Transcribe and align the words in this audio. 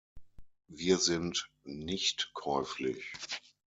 Wir 0.67 0.97
sind 0.97 1.47
nicht 1.63 2.31
käuflich. 2.33 3.13